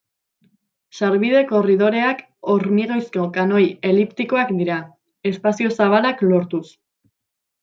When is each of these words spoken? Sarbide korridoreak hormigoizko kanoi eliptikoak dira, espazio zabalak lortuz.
Sarbide 0.99 1.41
korridoreak 1.51 2.23
hormigoizko 2.53 3.27
kanoi 3.35 3.63
eliptikoak 3.91 4.55
dira, 4.63 4.79
espazio 5.33 5.77
zabalak 5.79 6.25
lortuz. 6.33 6.65